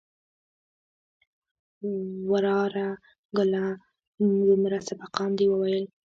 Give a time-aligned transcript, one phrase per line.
[2.29, 2.87] وراره
[3.37, 3.63] گله
[4.47, 5.85] دومره سبقان دې وويل.